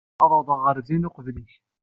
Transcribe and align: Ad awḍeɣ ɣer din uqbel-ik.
Ad 0.23 0.31
awḍeɣ 0.37 0.59
ɣer 0.61 0.77
din 0.87 1.07
uqbel-ik. 1.07 1.51